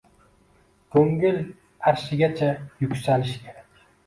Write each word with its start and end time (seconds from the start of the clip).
Ko‘ngil 0.95 1.37
arshigacha 1.93 2.49
yuksalish 2.87 3.37
kerak. 3.45 3.87